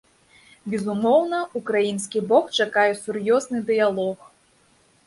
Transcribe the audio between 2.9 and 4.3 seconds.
сур'ёзны дыялог.